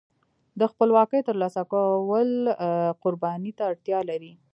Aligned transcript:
د 0.59 0.61
خپلواکۍ 0.71 1.21
ترلاسه 1.29 1.61
کول 1.71 2.29
قربانۍ 3.03 3.51
ته 3.57 3.63
اړتیا 3.71 3.99
لري. 4.09 4.31